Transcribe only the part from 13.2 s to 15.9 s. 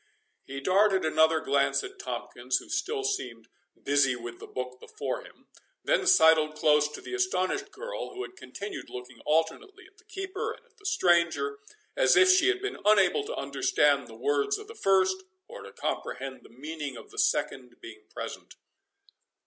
to understand the words of the first, or to